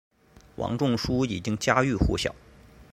[0.55, 2.33] 王仲殊已经家喻户晓。